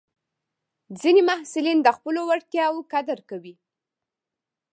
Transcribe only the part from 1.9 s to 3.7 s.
خپلو وړتیاوو قدر کوي.